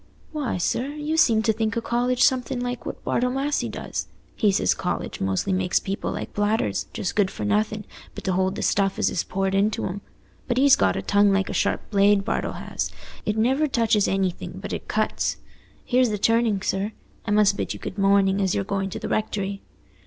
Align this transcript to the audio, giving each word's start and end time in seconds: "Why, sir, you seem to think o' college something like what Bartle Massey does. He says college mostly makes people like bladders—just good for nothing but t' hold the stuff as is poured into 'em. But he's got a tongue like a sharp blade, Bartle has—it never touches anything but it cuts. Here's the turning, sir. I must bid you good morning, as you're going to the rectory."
"Why, 0.31 0.57
sir, 0.57 0.87
you 0.95 1.15
seem 1.15 1.43
to 1.43 1.53
think 1.53 1.77
o' 1.77 1.81
college 1.81 2.23
something 2.23 2.59
like 2.59 2.87
what 2.87 3.03
Bartle 3.03 3.29
Massey 3.29 3.69
does. 3.69 4.07
He 4.35 4.51
says 4.51 4.73
college 4.73 5.21
mostly 5.21 5.53
makes 5.53 5.79
people 5.79 6.11
like 6.13 6.33
bladders—just 6.33 7.15
good 7.15 7.29
for 7.29 7.45
nothing 7.45 7.83
but 8.15 8.23
t' 8.23 8.31
hold 8.31 8.55
the 8.55 8.63
stuff 8.63 8.97
as 8.97 9.11
is 9.11 9.23
poured 9.23 9.53
into 9.53 9.85
'em. 9.85 10.01
But 10.47 10.57
he's 10.57 10.75
got 10.75 10.95
a 10.97 11.03
tongue 11.03 11.31
like 11.31 11.49
a 11.49 11.53
sharp 11.53 11.87
blade, 11.91 12.25
Bartle 12.25 12.53
has—it 12.53 13.37
never 13.37 13.67
touches 13.67 14.07
anything 14.07 14.53
but 14.59 14.73
it 14.73 14.87
cuts. 14.87 15.37
Here's 15.85 16.09
the 16.09 16.17
turning, 16.17 16.63
sir. 16.63 16.93
I 17.27 17.29
must 17.29 17.55
bid 17.55 17.75
you 17.75 17.79
good 17.79 17.99
morning, 17.99 18.41
as 18.41 18.55
you're 18.55 18.63
going 18.63 18.89
to 18.89 18.99
the 18.99 19.07
rectory." 19.07 19.61